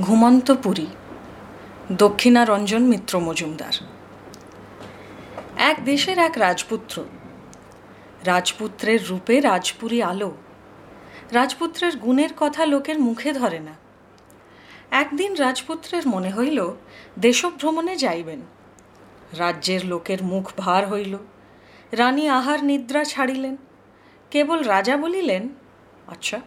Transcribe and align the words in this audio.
ঘুমন্ত 0.00 0.50
পুরী। 0.50 0.86
দক্ষিণারঞ্জন 1.92 2.82
মিত্র 2.82 3.20
মজুমদার। 3.20 3.72
এক 5.56 5.84
দেশের 5.84 6.18
এক 6.18 6.32
রাজপুত্র। 6.36 7.04
রাজপুত্রের 8.24 9.08
রূপে 9.08 9.40
রাজপুরী 9.40 10.02
আলো। 10.02 10.36
রাজপুত্রের 11.32 11.96
গুণের 11.96 12.28
কথা 12.36 12.66
লোকের 12.66 13.00
মুখে 13.00 13.32
ধরে 13.32 13.58
না। 13.58 13.74
একদিন 14.90 15.34
রাজপুত্রের 15.34 16.08
মনে 16.08 16.30
হইল, 16.30 16.74
দেশভ্রমণে 17.18 17.96
যাইবেন। 17.96 18.40
রাজ্যের 19.32 19.84
লোকের 19.84 20.22
মুখ 20.22 20.52
ভার 20.56 20.88
হইল। 20.88 21.18
রানী 21.92 22.28
আহার 22.28 22.64
নিদ্রা 22.64 23.04
ছাড়িলেন। 23.04 23.56
কেবল 24.30 24.62
রাজা 24.62 24.96
বলিলেন 24.96 25.48
আচ্ছা 26.06 26.40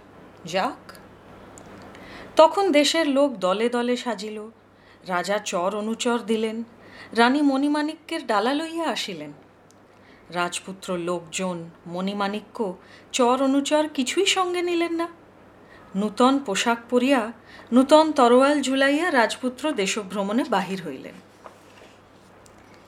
যাক 0.45 0.86
তখন 2.37 2.71
দেশের 2.71 3.09
লোক 3.09 3.29
দলে 3.35 3.69
দলে 3.69 3.97
সাজিল। 3.97 4.49
রাজা 5.07 5.37
চর 5.39 5.75
অনুচর 5.75 6.19
দিলেন। 6.19 6.63
রানী 7.11 7.41
মণিমাণিক্যের 7.41 8.27
ডালা 8.27 8.53
লইয়া 8.53 8.89
আসিলেন। 8.89 9.33
রাজপুত্র 10.29 10.97
লোকজন, 10.97 11.69
মণিমাণিক্য, 11.87 12.73
চর 13.11 13.43
অনুচর 13.43 13.87
কিছুই 13.93 14.25
সঙ্গে 14.25 14.61
নিলেন 14.61 14.93
না। 14.93 15.07
নূতন 15.95 16.39
পোশাক 16.39 16.77
পরিয়া, 16.89 17.31
নূতন 17.73 18.11
তরোয়াল 18.11 18.61
ঝুলাইয়া 18.61 19.11
রাজপুত্র 19.11 19.71
দেশভ্রমণে 19.71 20.43
বাহির 20.49 20.81
হইলেন। 20.87 21.13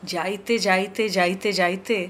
যাইতে 0.04 0.60
যাইতে 0.60 1.10
যাইতে 1.10 1.52
যাইতে 1.52 2.08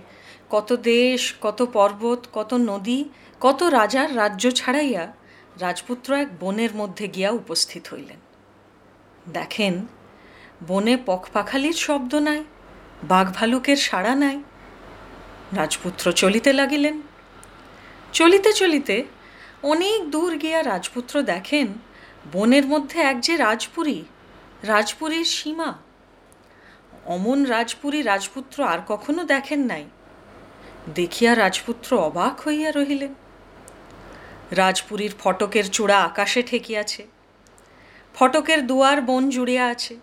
কত 0.50 0.74
দেশ, 0.74 1.34
কত 1.42 1.68
পর্বত, 1.74 2.26
কত 2.34 2.54
নদী, 2.54 3.04
কত 3.40 3.64
রাজার 3.64 4.18
রাজ্য 4.18 4.52
ছাড়াইয়া 4.52 5.19
রাজপুত্র 5.62 6.14
এক 6.14 6.28
বনের 6.40 6.76
মধ্যে 6.76 7.08
গিয়া 7.08 7.32
উপস্থিত 7.32 7.88
হইলেন। 7.94 8.20
দেখেন, 9.34 9.88
বনে 10.68 10.98
পখপাখালির 11.06 11.74
শব্দ 11.74 12.16
নাই 12.16 12.44
বাঘ 13.04 13.34
ভালুকের 13.34 13.78
সাড়া 13.78 14.16
নাই। 14.16 14.44
রাজপুত্র 15.52 16.12
চলিতে 16.12 16.54
লাগিলেন। 16.54 17.02
চলিতে 18.14 18.54
চলিতে 18.54 19.04
অনেক 19.64 20.12
দূর 20.12 20.38
গিয়া 20.38 20.64
রাজপুত্র 20.64 21.22
দেখেন, 21.22 21.68
বনের 22.34 22.66
মধ্যে 22.66 23.00
এক 23.00 23.20
যে 23.20 23.38
রাজপুরী, 23.38 24.04
রাজপুরীর 24.64 25.26
সীমা। 25.26 25.74
অমন 27.06 27.44
রাজপুরী 27.44 28.02
রাজপুত্র 28.02 28.64
আর 28.64 28.80
কখনো 28.88 29.24
দেখেন 29.24 29.60
নাই। 29.60 29.86
দেখিয়া 30.96 31.36
রাজপুত্র 31.36 31.98
অবাক 31.98 32.42
হইয়া 32.48 32.72
রহিলেন। 32.72 33.14
রাজপুরীর 34.52 35.14
ফটকের 35.20 35.70
চূড়া 35.70 36.04
আকাশে 36.04 36.44
ঠেকিয়াছে। 36.44 37.08
ফটকের 38.16 38.68
দুয়ার 38.68 39.02
বন 39.02 39.30
জুড়িয়া 39.30 39.68
আছে। 39.68 39.98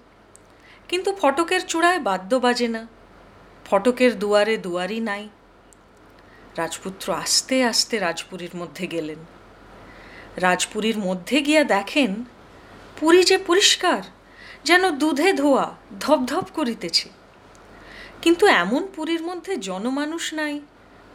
কিন্তু 0.89 1.17
ফটকের 1.21 1.61
চূড়ায় 1.67 1.99
বাদ্য 1.99 2.37
বাজে 2.37 2.69
না। 2.69 2.87
ফটকের 3.65 4.19
দুয়ারে 4.19 4.57
দুয়ারই 4.57 5.01
নাই। 5.01 5.29
রাজপুত্র 6.57 7.13
আস্তে 7.13 7.65
আস্তে 7.65 7.99
রাজপুরীর 7.99 8.57
মধ্যে 8.57 8.87
গেলেন। 8.87 9.19
রাজপুরীর 10.37 10.99
মধ্যে 10.99 11.41
গিয়া 11.41 11.65
দেখেন, 11.65 12.25
পুরী 13.01 13.23
যে 13.23 13.39
পরিষ্কার, 13.39 14.03
যেন 14.65 14.91
দুধে 14.91 15.33
ধোয়া 15.33 15.75
ধপধপ 16.01 16.45
করিতেছে। 16.55 17.09
কিন্তু 18.23 18.47
এমন 18.47 18.89
পুরীর 18.97 19.23
মধ্যে 19.23 19.57
জনমানুষ 19.57 20.35
নাই, 20.35 20.61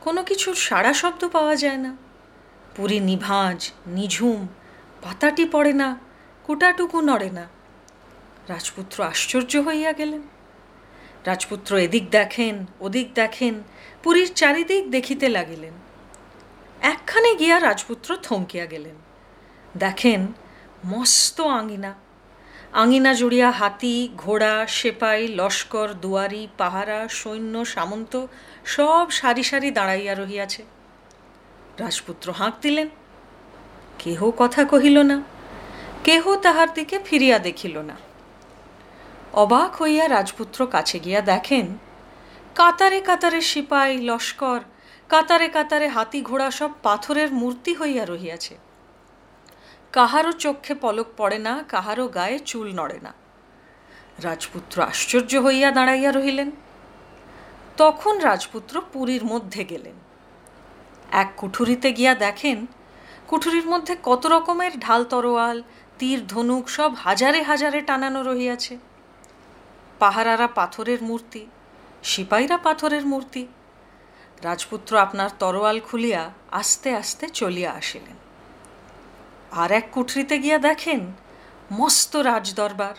কোনো 0.02 0.24
কিছুর 0.24 0.56
সাড়া 0.56 0.94
শব্দ 0.94 1.30
পাওয়া 1.30 1.56
যায় 1.56 1.78
না। 1.78 2.11
পুরী 2.76 3.00
নিভাঁজ, 3.00 3.72
নিঝুম, 3.88 4.48
পাতাটি 5.02 5.46
পড়ে 5.46 5.74
না, 5.74 5.98
কুটাটুকু 6.44 7.02
নড়ে 7.02 7.30
না। 7.30 7.48
রাজপুত্র 8.48 9.04
আশ্চর্য 9.04 9.58
হইয়া 9.58 9.94
গেলেন। 9.94 10.22
রাজপুত্র 11.26 11.78
এদিক 11.78 12.10
দেখেন, 12.10 12.66
ওদিক 12.80 13.14
দেখেন, 13.14 13.64
পুরীর 14.04 14.34
চারিদিক 14.34 14.92
দেখিতে 14.92 15.30
লাগিলেন। 15.30 15.74
একখানে 16.82 17.36
গিয়া 17.36 17.60
রাজপুত্র 17.60 18.18
থমকিয়া 18.24 18.66
গেলেন। 18.66 18.96
দেখেন, 19.78 20.28
মস্ত 20.86 21.42
আঙিনা। 21.42 21.94
আঙিনা 22.74 23.14
জুড়িয়া 23.14 23.52
হাতি, 23.52 24.10
ঘোড়া, 24.18 24.68
সেপাই, 24.68 25.28
লস্কর, 25.28 25.94
দুয়ারি, 25.94 26.48
পাহারা, 26.58 27.08
সৈন্য, 27.08 27.66
সামন্ত 27.66 28.26
সব 28.66 29.10
সারি 29.10 29.44
সারি 29.44 29.72
দাঁড়াইয়া 29.72 30.16
রহিয়াছে। 30.16 30.64
রাজপুত্র 31.82 32.28
হাঁক 32.32 32.54
দিলেন। 32.62 32.90
কেহ 34.00 34.20
কথা 34.38 34.62
কহিল 34.64 34.98
না, 35.02 35.18
কেহ 36.04 36.24
তাহার 36.36 36.70
দিকে 36.74 36.98
ফিরিয়া 37.06 37.38
দেখিল 37.40 37.76
না। 37.80 37.96
অবাক 39.34 39.72
হইয়া 39.82 40.06
রাজপুত্র 40.10 40.60
কাছে 40.68 40.98
গিয়া 41.00 41.22
দেখেন, 41.22 41.68
কাতারে 42.56 43.00
কাতারে 43.02 43.42
সিপাই, 43.42 43.92
লস্কর, 44.02 44.62
কাতারে 45.10 45.48
কাতারে 45.48 45.88
হাতি 45.88 46.20
ঘোড়া 46.22 46.50
সব 46.52 46.72
পাথরের 46.84 47.30
মূর্তি 47.34 47.72
হইয়া 47.76 48.06
রহিয়াছে। 48.06 48.58
কাহারও 49.92 50.32
চক্ষে 50.32 50.74
পলক 50.76 51.08
পড়ে 51.18 51.38
না, 51.38 51.54
কাহারও 51.70 52.06
গায়ে 52.08 52.38
চুল 52.40 52.68
নড়ে 52.76 53.00
না। 53.02 53.12
রাজপুত্র 54.24 54.76
আশ্চর্য 54.82 55.32
হইয়া 55.36 55.70
দাঁড়াইয়া 55.72 56.12
রহিলেন। 56.12 56.50
তখন 57.78 58.14
রাজপুত্র 58.20 58.76
পুরীর 58.94 59.24
মধ্যে 59.26 59.64
গেলেন। 59.64 60.11
এক 61.12 61.34
কুঠুরিতে 61.38 61.94
গিয়া 61.94 62.16
দেখেন, 62.16 62.66
কুঠুরির 63.28 63.66
মধ্যে 63.66 63.96
কত 64.04 64.26
রকমের 64.26 64.80
ঢাল 64.80 65.04
তরোয়াল, 65.04 65.64
তীর 66.00 66.28
ধনুক 66.28 66.70
সব 66.70 66.94
হাজারে 66.94 67.42
হাজারে 67.42 67.82
টানানো 67.82 68.24
রহিয়াছে। 68.24 68.78
পাহারারা 70.00 70.48
পাথরের 70.48 71.04
মূর্তি 71.04 71.46
সিপাইরা 72.04 72.58
পাথরের 72.58 73.06
মূর্তি। 73.06 73.48
রাজপুত্র 74.42 74.98
আপনার 74.98 75.30
তরোয়াল 75.40 75.80
খুলিয়া 75.80 76.32
আস্তে 76.52 76.96
আস্তে 76.96 77.30
চলিয়া 77.30 77.72
আসিলেন। 77.72 78.16
আর 79.52 79.72
এক 79.72 79.88
কুঠরিতে 79.92 80.40
গিয়া 80.40 80.58
দেখেন, 80.58 81.12
মস্ত 81.72 82.16
রাজদরবার। 82.16 82.96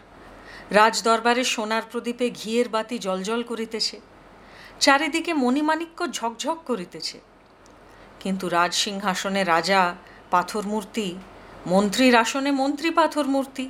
রাজদরবারে 0.70 1.44
সোনার 1.44 1.82
প্রদীপে 1.92 2.30
ঘিয়ের 2.30 2.68
বাতি 2.68 2.98
জলজল 2.98 3.42
করিতেছে। 3.42 4.00
চারিদিকে 4.80 5.34
মণিমাণিক্য 5.34 6.12
ঝকঝক 6.12 6.58
করিতেছে। 6.66 7.20
কিন্তু 8.22 8.48
রাজসিংহাসনে 8.48 9.44
রাজা 9.44 9.94
পাথর 10.30 10.62
মূর্তি 10.66 11.14
মন্ত্রীর 11.66 12.14
আসনে 12.16 12.52
মন্ত্রী 12.52 12.90
পাথর 12.90 13.26
মূর্তি 13.26 13.68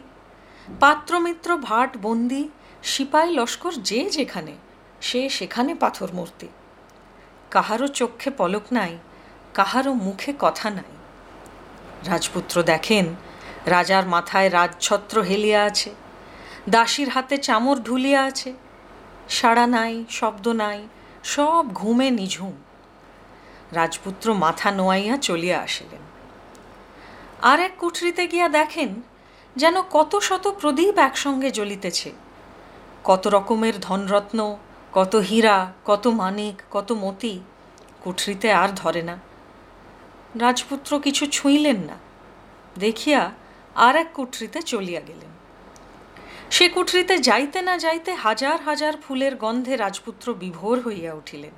পাত্রমিত্র, 0.81 1.57
ভাট, 1.57 1.91
বন্দি, 1.97 2.49
সিপাই, 2.83 3.29
লস্কর, 3.35 3.73
যে 3.73 4.11
যেখানে, 4.11 4.55
সে 5.01 5.29
সেখানে 5.29 5.75
পাথর 5.75 6.09
মূর্তি 6.13 6.49
কাহারও 7.51 7.89
চক্ষে 7.89 8.31
পলক 8.31 8.65
নাই, 8.73 8.99
কাহারও 9.55 9.93
মুখে 9.93 10.33
কথা 10.39 10.71
নাই। 10.71 10.93
রাজপুত্র 12.07 12.63
দেখেন, 12.63 13.15
রাজার 13.67 14.05
মাথায় 14.07 14.51
রাজছত্র 14.51 15.23
হেলিয়া 15.23 15.61
আছে, 15.65 15.91
দাসীর 16.69 17.09
হাতে 17.09 17.37
চামর 17.39 17.77
ঢুলিয়া 17.79 18.21
আছে, 18.25 18.53
সাড়া 19.29 19.67
নাই, 19.67 20.05
শব্দ 20.11 20.49
নাই, 20.49 20.81
সব 21.25 21.65
ঘুমে 21.75 22.11
নিঝুম। 22.11 22.55
রাজপুত্র 23.73 24.27
মাথা 24.35 24.71
নোয়াইয়া 24.71 25.17
চলিয়া 25.17 25.59
আসিলেন। 25.61 26.03
আর 27.43 27.61
এক 27.61 27.73
কুঠরিতে 27.79 28.27
গিয়া 28.27 28.49
দেখেন, 28.49 28.91
যেন 29.57 29.77
কত 29.91 30.13
শত 30.19 30.45
প্রদীপ 30.61 30.99
একসঙ্গে 30.99 31.51
জ্বলিতেছে। 31.51 32.13
কত 33.05 33.27
রকমের 33.27 33.81
ধনরত্ন, 33.81 34.57
কত 34.93 35.17
হীরা, 35.17 35.73
কত 35.85 36.07
মানিক, 36.07 36.63
কত 36.71 36.93
মতি, 36.93 37.41
কুঠরিতে 38.05 38.53
আর 38.53 38.69
ধরে 38.77 39.03
না। 39.03 39.17
রাজপুত্র 40.41 40.91
কিছু 41.01 41.27
ছুঁইলেন 41.27 41.77
না, 41.77 41.97
দেখিয়া 42.79 43.23
আর 43.77 43.95
এক 43.97 44.09
কুঠরিতে 44.15 44.63
চলিয়া 44.63 45.01
গেলেন। 45.01 45.33
সে 46.51 46.69
কুঠরিতে 46.69 47.15
যাইতে 47.19 47.63
না 47.63 47.79
যাইতে 47.79 48.11
হাজার 48.15 48.59
হাজার 48.61 48.95
ফুলের 48.97 49.37
গন্ধে 49.37 49.77
রাজপুত্র 49.77 50.27
বিভোর 50.35 50.77
হইয়া 50.81 51.13
উঠিলেন। 51.15 51.55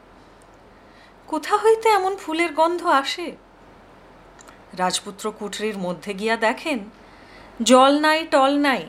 কোথা 1.34 1.56
হইতে 1.56 1.88
এমন 1.88 2.16
ফুলের 2.16 2.52
গন্ধ 2.52 2.86
আসে? 2.86 3.32
রাজপুত্র 4.78 5.32
কুঠরির 5.38 5.78
মধ্যে 5.78 6.14
গিয়া 6.14 6.36
দেখেন, 6.36 6.78
জল 7.62 7.92
নাই, 8.00 8.26
টল 8.30 8.52
নাই, 8.58 8.82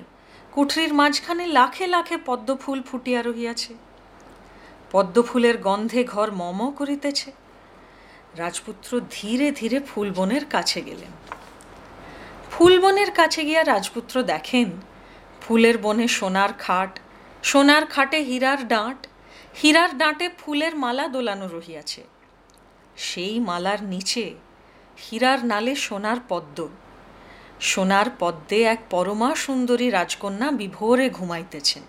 কুঠরির 0.52 0.94
মাঝখানে 0.94 1.48
লাখে 1.48 1.88
লাখে 1.88 2.18
পদ্ম 2.26 2.56
ফুল 2.56 2.84
ফুটিয়া 2.84 3.22
রহিয়াছে। 3.22 3.74
পদ্ম 4.92 5.22
ফুলের 5.22 5.58
গন্ধে 5.58 6.04
ঘর 6.04 6.32
মম 6.32 6.72
করিতেছে। 6.72 7.32
রাজপুত্র 8.38 9.02
ধীরে 9.12 9.52
ধীরে 9.52 9.80
ফুলবনের 9.80 10.46
কাছে 10.46 10.82
গেলেন। 10.82 11.12
ফুলবনের 12.52 13.12
কাছে 13.12 13.42
গিয়া 13.46 13.64
রাজপুত্র 13.64 14.24
দেখেন, 14.24 14.70
ফুলের 15.42 15.78
বনে 15.78 16.08
সোনার 16.08 16.54
খাট, 16.54 17.00
সোনার 17.44 17.86
খাটে 17.86 18.20
হীরার 18.24 18.68
ডাঁট, 18.68 19.08
হীরার 19.64 19.98
ডাঁটে 19.98 20.30
ফুলের 20.40 20.76
মালা 20.76 21.08
দোলানো 21.08 21.48
রহিয়াছে। 21.48 22.04
সেই 22.98 23.40
মালার 23.40 23.84
নিচে 23.84 24.34
হীরার 24.98 25.46
নালে 25.46 25.76
সোনার 25.76 26.18
পদ্ম। 26.30 26.68
সোনার 27.60 28.06
পদ্মে 28.20 28.64
এক 28.64 28.80
পরমা 28.90 29.36
সুন্দরী 29.36 29.90
রাজকন্যা 29.90 30.52
বিভোরে 30.52 31.10
ঘুমাইতেছেন। 31.10 31.84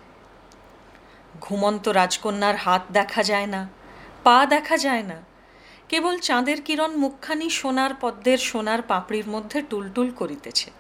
ঘুমন্ত 1.41 1.89
রাজকন্যার 1.89 2.57
হাত 2.57 2.83
দেখা 2.93 3.23
যায় 3.23 3.47
না, 3.47 3.69
পা 4.25 4.47
দেখা 4.47 4.77
যায় 4.77 5.03
না, 5.03 5.23
কেবল 5.89 6.19
চাঁদের 6.19 6.61
কিরণ 6.61 6.97
মুখখানি 6.97 7.51
সোনার 7.51 7.95
পদ্মের 8.01 8.39
সোনার 8.39 8.83
পাপড়ির 8.83 9.29
মধ্যে 9.29 9.63
টুলটুল 9.63 10.11
করিতেছে। 10.11 10.71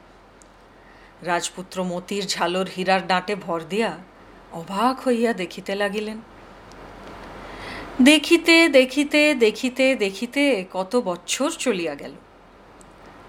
রাজপুত্র 1.22 1.84
মতির 1.84 2.26
ঝালর 2.26 2.66
হীরার 2.76 3.06
ডাঁটে 3.06 3.34
ভর 3.34 3.60
দিয়া 3.68 3.98
অবাক 4.52 5.08
হইয়া 5.08 5.32
দেখিতে 5.32 5.74
লাগিলেন 5.74 6.20
দেখিতে 8.00 8.68
দেখিতে 8.68 9.34
দেখিতে 9.34 9.96
দেখিতে 9.96 10.64
কত 10.72 10.96
বছর 10.96 11.50
চলিয়া 11.50 11.94
গেল। 11.94 12.12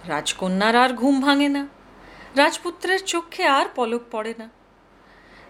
রাজকন্যার 0.07 0.75
আর 0.75 0.93
ঘুম 0.93 1.21
ভাঙে 1.21 1.49
না, 1.49 1.67
রাজপুত্রের 2.35 3.05
চোখে 3.05 3.45
আর 3.45 3.65
পলক 3.75 4.01
পড়ে 4.11 4.33
না। 4.37 4.49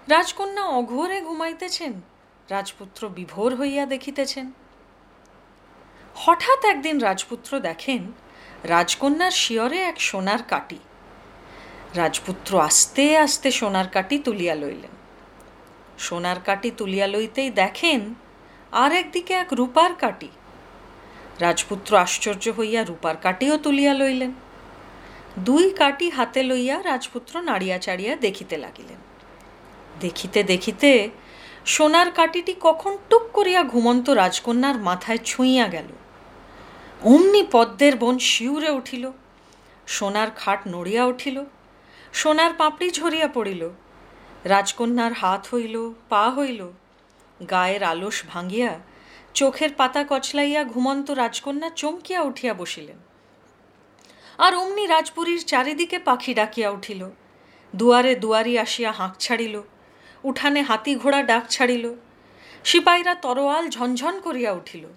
রাজকন্যা 0.08 0.64
অঘোরে 0.64 1.22
ঘুমাইতেছেন, 1.22 2.02
রাজপুত্র 2.50 3.10
বিভোর 3.10 3.56
হইয়া 3.56 3.86
দেখিতেছেন। 3.86 4.52
হঠাৎ 6.16 6.66
একদিন 6.66 7.00
রাজপুত্র 7.00 7.60
দেখেন, 7.60 8.12
রাজকন্যার 8.64 9.32
শিয়রে 9.32 9.82
এক 9.82 10.02
সোনার 10.02 10.44
কাটি। 10.44 10.80
রাজপুত্র 11.96 12.60
আস্তে 12.60 13.18
আস্তে 13.18 13.52
সোনার 13.52 13.88
কাটি 13.88 14.20
তুলিয়া 14.20 14.56
লইলেন। 14.56 14.92
সোনার 15.98 16.40
কাটি 16.46 16.72
তুলিয়া 16.72 17.08
লইতেই 17.08 17.50
দেখেন 17.50 18.16
আর 18.72 18.92
একদিকে 18.92 19.34
এক 19.34 19.48
রূপার 19.54 19.94
কাটি। 19.94 20.28
রাজপুত্র 21.40 21.98
আশ্চর্য 21.98 22.50
হইয়া 22.50 22.84
রূপার 22.84 23.18
কাটিও 23.18 23.58
তুলিয়া 23.58 23.94
লইলেন। 23.94 24.34
দুই 25.40 25.70
কাটি 25.70 26.10
হাতে 26.10 26.44
লইয়া 26.44 26.84
রাজপুত্র 26.84 27.42
নাড়িয়া 27.42 27.78
চাড়িয়া 27.78 28.16
দেখিতে 28.16 28.58
লাগিলেন। 28.58 28.98
দেখিতে 30.00 30.44
দেখিতে 30.44 31.10
সোনার 31.66 32.12
কাটিটি 32.12 32.56
কখন 32.60 32.98
টুক 33.10 33.22
করিয়া 33.34 33.64
ঘুমন্ত 33.64 34.10
রাজকন্যার 34.10 34.76
মাথায় 34.76 35.18
ছুঁইয়া 35.18 35.68
গেল। 35.68 35.88
অমনি 37.04 37.44
পদ্মের 37.52 37.96
বন 37.96 38.20
শিউরে 38.20 38.70
উঠিল। 38.70 39.12
সোনার 39.88 40.32
খাট 40.32 40.60
নড়িয়া 40.68 41.06
উঠিল। 41.06 41.44
সোনার 42.14 42.54
পাপড়ি 42.54 42.90
ঝরিয়া 42.90 43.28
পড়িল। 43.28 43.70
রাজকন্যার 44.44 45.14
হাত 45.14 45.48
হইল, 45.54 45.94
পা 46.10 46.30
হইল 46.30 46.72
গায়ের 47.50 47.84
আলস 47.84 48.24
ভাঙিয়া 48.28 48.80
চোখের 49.34 49.74
পাতা 49.78 50.06
কচলাইয়া 50.10 50.64
ঘুমন্ত 50.64 51.12
রাজকন্যা 51.12 51.70
চমকিয়া 51.70 52.22
উঠিয়া 52.22 52.54
বসিলেন। 52.54 52.98
আর 54.38 54.56
অমনি 54.56 54.88
রাজপুরীর 54.88 55.46
চারিদিকে 55.46 56.00
পাখি 56.00 56.34
ডাকিয়া 56.34 56.70
উঠিল। 56.70 57.10
দুয়ারে 57.76 58.16
দুয়ারি 58.16 58.60
আসিয়া 58.60 58.92
হাঁক 58.92 59.14
ছাড়িল, 59.20 59.62
উঠানে 60.24 60.62
হাতি 60.62 60.96
ঘোড়া 60.96 61.24
ডাক 61.24 61.44
ছাড়িল 61.50 61.94
সিপাহীরা 62.64 63.16
তরোয়াল 63.16 63.70
ঝনঝন 63.70 64.20
করিয়া 64.20 64.52
উঠিল। 64.52 64.88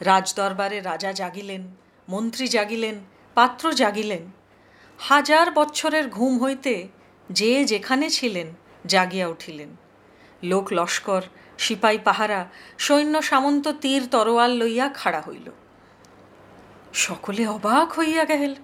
রাজদরবারে 0.00 0.80
রাজা 0.80 1.12
জাগিলেন, 1.12 1.74
মন্ত্রী 2.08 2.48
জাগিলেন, 2.48 3.00
পাত্র 3.34 3.72
জাগিলেন। 3.72 4.30
হাজার 4.98 5.50
বৎসরের 5.50 6.08
ঘুম 6.08 6.42
হইতে 6.42 6.88
যে 7.30 7.64
যেখানে 7.64 8.10
ছিলেন 8.10 8.52
জাগিয়া 8.86 9.28
উঠিলেন। 9.28 9.76
লোক 10.42 10.72
লস্কর 10.72 11.22
সিপাই 11.58 11.98
পাহারা 11.98 12.48
সৈন্য 12.78 13.22
সামন্ত 13.22 13.68
তীর 13.68 14.08
তরোয়াল 14.10 14.50
লইয়া 14.50 14.88
খাড়া 14.88 15.20
হইল। 15.20 15.50
সকলে 16.92 17.46
অবাক 17.46 17.98
হইয়া 17.98 18.24
গেল, 18.24 18.54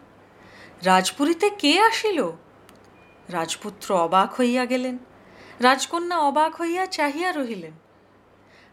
রাজপুরীতে 0.82 1.50
কে 1.50 1.80
আসিল? 1.80 2.30
রাজপুত্র 3.28 3.94
অবাক 3.94 4.34
হইয়া 4.34 4.64
গেলেন, 4.66 4.98
রাজকন্যা 5.60 6.18
অবাক 6.18 6.60
হইয়া 6.60 6.86
চাহিয়া 6.86 7.32
রহিলেন। 7.32 7.72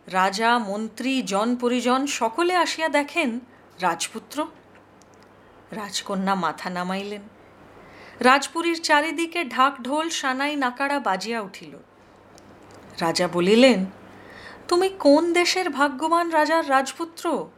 রাজা, 0.08 0.58
মন্ত্রী, 0.60 1.22
জন 1.22 1.56
পরিজন 1.56 2.06
সকলে 2.06 2.56
আসিয়া 2.56 2.90
দেখেন, 2.90 3.40
রাজপুত্র? 3.82 4.48
রাজকন্যা 5.72 6.36
মাথা 6.36 6.70
নামাইলেন। 6.70 7.22
রাজপুরীর 8.20 8.82
চারিদিকে 8.82 9.46
ঢাক 9.46 9.82
ঢোল 9.82 10.10
সানাই, 10.10 10.56
নাকাড়া 10.56 11.00
বাজিয়া 11.00 11.42
উঠিল। 11.42 11.78
রাজা 13.02 13.28
বলিলেন 13.28 13.86
তুমি 14.70 14.90
কোন 14.90 15.34
দেশের 15.34 15.70
ভাগ্যবান 15.70 16.30
রাজার 16.30 16.70
রাজপুত্র? 16.70 17.50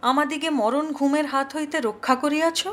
আমাদিকে 0.00 0.50
মরণ 0.50 0.92
ঘুমের 0.92 1.26
হাত 1.26 1.56
হইতে 1.56 1.80
রক্ষা 1.80 2.14
করিয়াছ? 2.14 2.68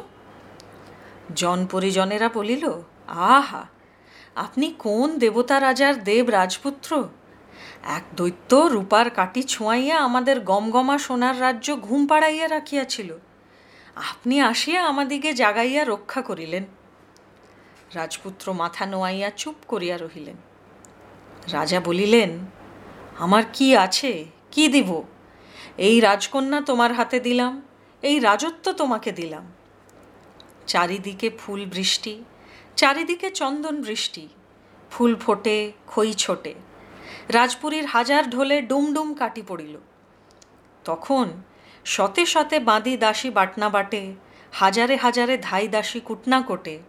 জন 1.35 1.67
পরিজনেরা 1.71 2.29
বলিল, 2.29 2.71
আহা, 3.07 3.65
আপনি 4.35 4.75
কোন 4.79 5.17
দেবতা 5.17 5.59
রাজার 5.59 6.03
দেব 6.03 6.29
রাজপুত্র? 6.29 7.09
এক 7.83 8.03
দৈত্য 8.15 8.55
রূপার 8.55 9.09
কাটি 9.09 9.43
ছোঁয়াইয়া 9.43 9.97
আমাদের 9.97 10.39
গমগমা 10.39 10.97
সোনার 10.97 11.41
রাজ্য 11.41 11.75
ঘুম 11.75 12.07
পাড়াইয়া 12.07 12.49
রাখিয়াছিল। 12.49 13.17
আপনি 13.95 14.41
আসিয়া 14.41 14.85
আমাদিকে 14.85 15.33
জাগাইয়া 15.33 15.85
রক্ষা 15.85 16.21
করিলেন। 16.21 16.65
রাজপুত্র 17.95 18.53
মাথা 18.53 18.85
নোয়াইয়া 18.85 19.29
চুপ 19.29 19.55
করিয়া 19.67 19.97
রহিলেন। 19.97 20.35
রাজা 21.51 21.79
বলিলেন 21.79 22.39
আমার 23.19 23.43
কি 23.53 23.77
আছে? 23.77 24.25
কি 24.51 24.67
দিব? 24.67 25.03
এই 25.77 25.99
রাজকন্যা 25.99 26.61
তোমার 26.61 26.93
হাতে 26.93 27.19
দিলাম, 27.19 27.61
এই 28.01 28.19
রাজত্ব 28.19 28.71
তোমাকে 28.71 29.11
দিলাম। 29.11 29.51
চারিদিকে 30.67 31.29
ফুল 31.39 31.65
বৃষ্টি, 31.65 32.23
চারিদিকে 32.75 33.29
চন্দন 33.29 33.81
বৃষ্টি, 33.81 34.27
ফুল 34.91 35.15
ফোটে, 35.15 35.71
খই 35.87 36.13
ছোটে। 36.13 36.53
রাজপুরীর 37.29 37.85
হাজার 37.85 38.29
ঢোলে 38.29 38.61
ডুমডুম 38.61 39.13
কাটি 39.13 39.41
পড়িল। 39.47 39.77
তখন 40.85 41.27
শতে 41.85 42.25
শতে 42.25 42.59
বাঁধি 42.59 42.97
দাসী 42.97 43.29
বাটনা 43.29 43.69
বাটে, 43.69 44.13
হাজারে 44.51 44.95
হাজারে 44.95 45.37
ধাই 45.37 45.67
দাসী 45.67 45.99
কুটনা 45.99 46.41
কোটে। 46.41 46.79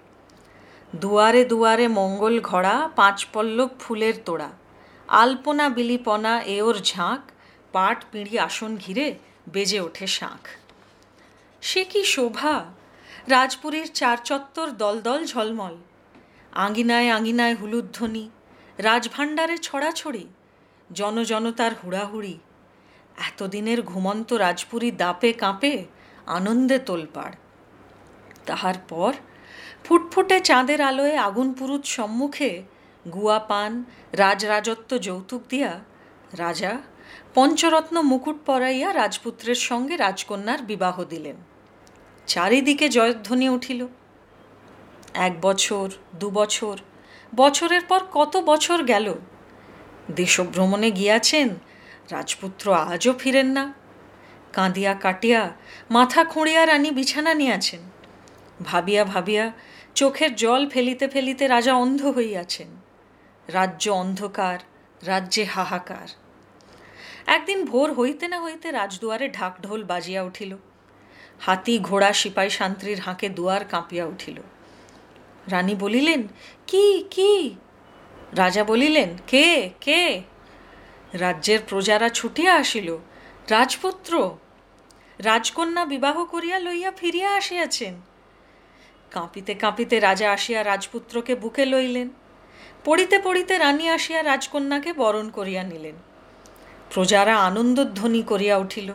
দুয়ারে 0.97 1.45
দুয়ারে 1.45 1.89
মঙ্গল 1.89 2.41
ঘড়া, 2.41 2.91
পাঁচ 2.97 3.27
পল্লব 3.33 3.69
ফুলের 3.81 4.15
তোড়া। 4.25 4.51
আলপনা 5.09 5.69
বিলিপনা 5.69 6.43
এওর 6.43 6.79
ঝাঁক, 6.85 7.31
পাট 7.73 8.05
পিঁড়ি 8.13 8.39
আসন 8.39 8.77
ঘিরে 8.77 9.15
বেজে 9.49 9.81
ওঠে 9.81 10.07
শাঁখ। 10.07 10.49
সে 11.61 11.85
কি 11.85 12.05
শোভা? 12.05 12.65
রাজপুরীর 13.27 13.93
চার 13.93 14.17
চত্বর 14.25 14.71
দলদল 14.71 15.27
ঝলমল। 15.27 15.77
আঙিনায় 16.53 17.11
আঙিনায় 17.11 17.55
হুলুধ্বনি। 17.55 18.31
রাজভাণ্ডারে 18.79 19.59
ছড়াছড়ি। 19.59 20.29
জনজনতার 20.93 21.71
হুড়াহুড়ি। 21.85 22.39
এতদিনের 23.17 23.83
ঘুমন্ত 23.83 24.33
রাজপুরী 24.33 24.91
দাপে 24.91 25.33
কাঁপে 25.33 25.85
আনন্দে 26.27 26.79
তোলপাড়। 26.79 27.33
তাহার 28.47 28.75
পর 28.89 29.13
ফুটফুটে 29.85 30.41
চাঁদের 30.41 30.81
আলোয় 30.81 31.17
আগুন 31.17 31.53
পুরুত 31.53 31.85
সম্মুখে 31.85 32.63
গুয়া 33.11 33.39
পান 33.39 33.85
রাজরাজত্ব 34.13 34.99
যৌতুক 34.99 35.43
দিয়া 35.49 35.81
রাজা 36.33 36.79
পঞ্চরত্ন 37.35 38.03
মুকুট 38.03 38.37
পরাইয়া 38.47 38.95
রাজপুত্রের 38.95 39.55
সঙ্গে 39.55 39.97
রাজকন্যার 39.97 40.63
বিবাহ 40.63 41.05
দিলেন। 41.05 41.37
চারিদিকে 42.27 42.89
জয়ধ্বনি 42.89 43.49
উঠিল। 43.49 43.87
এক 45.15 45.41
বছর, 45.41 45.91
দু 46.15 46.31
বছর, 46.31 46.79
বছরের 47.35 47.81
পর 47.89 48.01
কত 48.13 48.37
বছর 48.37 48.83
গেল? 48.83 49.15
দেশভ্রমণে 50.17 50.91
গিয়াছেন, 50.91 51.49
রাজপুত্র 52.11 52.75
আজও 52.75 53.13
ফিরেন 53.19 53.47
না। 53.47 53.75
কাঁদিয়া 54.53 54.95
কাটিয়া 54.95 55.51
মাথা 55.91 56.25
খুঁড়িয়া 56.25 56.67
রানী 56.67 56.91
বিছানা 56.91 57.35
নিয়াছেন। 57.35 57.81
ভাবিয়া 58.65 59.05
ভাবিয়া 59.05 59.53
চোখের 59.95 60.35
জল 60.35 60.69
ফেলিতে 60.69 61.09
ফেলিতে 61.09 61.49
রাজা 61.49 61.75
অন্ধ 61.75 62.07
হইয়াছেন। 62.07 62.78
রাজ্য 63.49 63.91
অন্ধকার, 63.91 64.59
রাজ্যে 65.03 65.45
হাহাকার। 65.45 66.09
একদিন 67.27 67.65
ভোর 67.65 67.93
হইতে 67.93 68.29
না 68.29 68.43
হইতে 68.43 68.71
রাজদুয়ারে 68.71 69.29
ঢাক 69.29 69.61
ঢোল 69.63 69.85
বাজিয়া 69.85 70.23
উঠিল। 70.23 70.57
হাতি, 71.41 71.79
ঘোড়া, 71.79 72.13
সিপাই 72.13 72.51
শান্ত্রীর 72.51 73.01
হাঁকে 73.01 73.29
দুয়ার 73.29 73.65
কাঁপিয়া 73.65 74.07
উঠিল। 74.07 74.41
রানী 75.47 75.75
বলিলেন, 75.75 76.29
কি 76.67 77.05
কি? 77.11 77.55
রাজা 78.33 78.65
বলিলেন, 78.65 79.17
কে 79.27 79.71
কে? 79.81 80.23
রাজ্যের 81.13 81.59
প্রজারা 81.69 82.09
ছুটিয়া 82.09 82.55
আসিল, 82.55 82.97
রাজপুত্র, 83.51 84.37
রাজকন্যা 85.19 85.85
বিবাহ 85.85 86.25
করিয়া 86.25 86.59
লইয়া 86.59 86.93
ফিরিয়া 86.93 87.35
আসিয়াছেন। 87.35 88.01
কাঁপিতে 89.11 89.55
কাঁপিতে 89.55 90.01
রাজা 90.01 90.33
আসিয়া 90.33 90.65
রাজপুত্রকে 90.65 91.35
বুকে 91.35 91.67
লইলেন। 91.67 92.09
পড়িতে 92.85 93.19
পড়িতে 93.19 93.59
রানী 93.59 93.89
আসিয়া 93.89 94.23
রাজকন্যাকে 94.23 94.93
বরণ 94.93 95.31
করিয়া 95.31 95.63
নিলেন। 95.63 95.95
প্রজারা 96.95 97.37
আনন্দধ্বনি 97.37 98.23
করিয়া 98.23 98.57
উঠিল। 98.57 98.93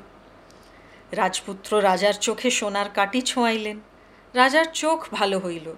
রাজপুত্র 1.12 1.82
রাজার 1.82 2.14
চোখে 2.14 2.50
সোনার 2.50 2.90
কাটি 2.90 3.22
ছোঁয়াইলেন। 3.22 3.80
রাজার 4.34 4.66
চোখ 4.74 5.08
ভালো 5.12 5.40
হইল। 5.40 5.74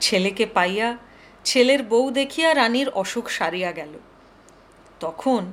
ছেলেকে 0.00 0.46
পাইয়া 0.46 0.96
ছেলের 1.44 1.82
বউ 1.82 2.10
দেখিয়া 2.10 2.54
রানীর 2.54 2.88
অসুখ 2.88 3.28
সারিয়া 3.28 3.72
গেল। 3.72 3.98
তখন 5.00 5.52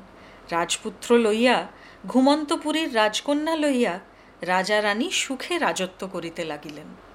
রাজপুত্র 0.52 1.18
লইয়া 1.18 1.68
ঘুমন্তপুরীর 2.08 2.96
রাজকন্যা 2.96 3.56
লইয়া 3.56 4.00
রাজা 4.42 4.82
রানী 4.82 5.12
সুখে 5.12 5.60
রাজত্ব 5.60 6.08
করিতে 6.08 6.46
লাগিলেন। 6.46 7.07